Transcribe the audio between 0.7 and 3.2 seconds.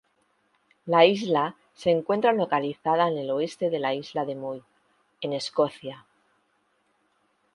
La isla se encuentra localizada